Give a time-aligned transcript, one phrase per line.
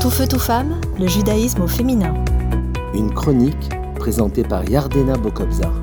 [0.00, 2.14] Tout feu, tout femme, le judaïsme au féminin.
[2.94, 5.74] Une chronique présentée par Yardena Bokobzar.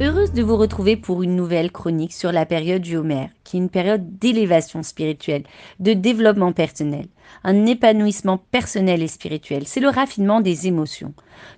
[0.00, 3.60] Heureuse de vous retrouver pour une nouvelle chronique sur la période du Homer, qui est
[3.60, 5.44] une période d'élévation spirituelle,
[5.78, 7.06] de développement personnel,
[7.44, 9.68] un épanouissement personnel et spirituel.
[9.68, 11.14] C'est le raffinement des émotions.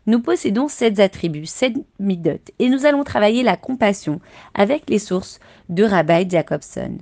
[0.06, 4.20] Nous possédons sept attributs, sept midot, et nous allons travailler la compassion
[4.54, 6.98] avec les sources de Rabbi Jacobson.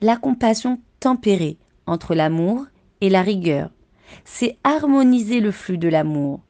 [0.00, 2.66] La compassion tempérée entre l'amour
[3.08, 3.70] la rigueur.
[4.24, 6.40] C'est harmoniser le flux de l'amour.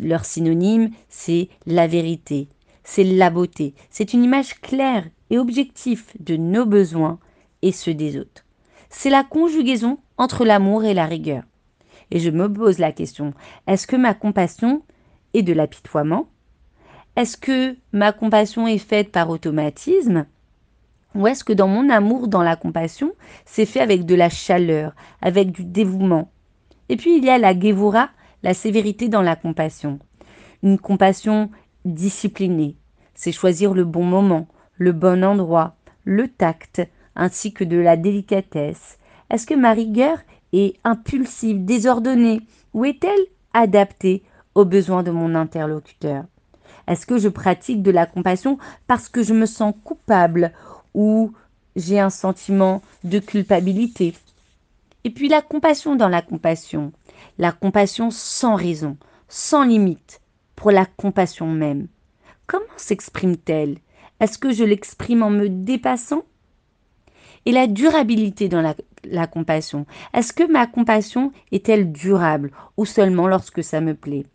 [0.00, 2.48] Leur synonyme, c'est la vérité,
[2.84, 3.74] c'est la beauté.
[3.90, 7.18] C'est une image claire et objective de nos besoins
[7.62, 8.44] et ceux des autres.
[8.88, 11.44] C'est la conjugaison entre l'amour et la rigueur.
[12.10, 13.32] Et je me pose la question,
[13.66, 14.82] est-ce que ma compassion
[15.32, 16.28] est de l'apitoiement?
[17.16, 20.26] Est-ce que ma compassion est faite par automatisme?
[21.14, 23.12] Ou est-ce que dans mon amour, dans la compassion,
[23.44, 26.30] c'est fait avec de la chaleur, avec du dévouement?
[26.88, 28.10] Et puis il y a la Gevura,
[28.42, 29.98] la sévérité dans la compassion.
[30.62, 31.50] Une compassion
[31.84, 32.76] disciplinée,
[33.14, 36.82] c'est choisir le bon moment, le bon endroit, le tact,
[37.16, 38.98] ainsi que de la délicatesse.
[39.30, 40.18] Est-ce que ma rigueur
[40.52, 42.40] est impulsive, désordonnée,
[42.72, 44.22] ou est-elle adaptée
[44.54, 46.24] aux besoins de mon interlocuteur?
[46.88, 50.52] Est-ce que je pratique de la compassion parce que je me sens coupable
[50.94, 51.32] ou
[51.76, 54.14] j'ai un sentiment de culpabilité.
[55.04, 56.92] Et puis la compassion dans la compassion,
[57.38, 58.96] la compassion sans raison,
[59.28, 60.20] sans limite,
[60.56, 61.88] pour la compassion même.
[62.46, 63.78] Comment s'exprime-t-elle?
[64.20, 66.24] Est-ce que je l'exprime en me dépassant?
[67.46, 68.74] Et la durabilité dans la,
[69.04, 69.86] la compassion.
[70.12, 74.26] Est-ce que ma compassion est-elle durable ou seulement lorsque ça me plaît?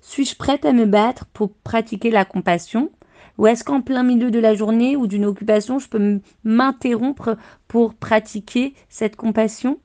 [0.00, 2.90] Suis-je prête à me battre pour pratiquer la compassion?
[3.38, 7.36] Ou est-ce qu'en plein milieu de la journée ou d'une occupation, je peux m'interrompre
[7.68, 9.78] pour pratiquer cette compassion?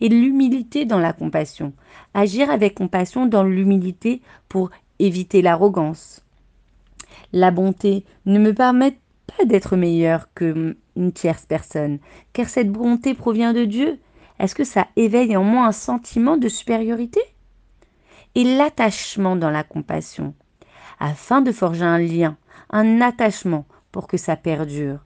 [0.00, 1.72] Et l'humilité dans la compassion.
[2.14, 6.22] Agir avec compassion dans l'humilité pour éviter l'arrogance.
[7.32, 11.98] La bonté ne me permet pas d'être meilleure que une tierce personne,
[12.32, 13.98] car cette bonté provient de Dieu.
[14.38, 17.20] Est-ce que ça éveille en moi un sentiment de supériorité?
[18.34, 20.34] Et l'attachement dans la compassion,
[20.98, 22.36] afin de forger un lien
[22.70, 25.04] un attachement pour que ça perdure.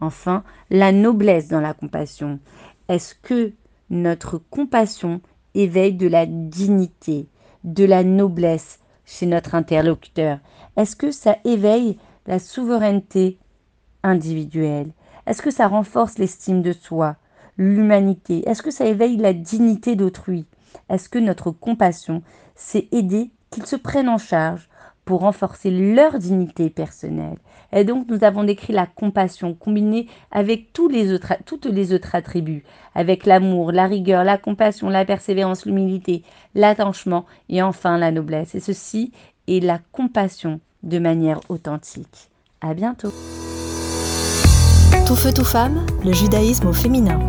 [0.00, 2.38] Enfin, la noblesse dans la compassion.
[2.88, 3.52] Est-ce que
[3.90, 5.20] notre compassion
[5.54, 7.28] éveille de la dignité,
[7.64, 10.38] de la noblesse chez notre interlocuteur?
[10.76, 13.38] Est-ce que ça éveille la souveraineté
[14.02, 14.92] individuelle?
[15.26, 17.16] Est-ce que ça renforce l'estime de soi,
[17.56, 18.48] l'humanité?
[18.48, 20.46] Est-ce que ça éveille la dignité d'autrui?
[20.90, 22.22] Est-ce que notre compassion,
[22.54, 24.68] c'est aider qu'ils se prennent en charge
[25.06, 27.38] pour renforcer leur dignité personnelle.
[27.72, 32.14] Et donc nous avons décrit la compassion combinée avec tous les autres, toutes les autres
[32.14, 36.22] attributs, avec l'amour, la rigueur, la compassion, la persévérance, l'humilité,
[36.54, 38.54] l'attachement et enfin la noblesse.
[38.54, 39.12] Et ceci
[39.48, 42.28] est la compassion de manière authentique.
[42.60, 43.12] À bientôt.
[45.06, 47.20] Tout feu, tout femme, le judaïsme au féminin.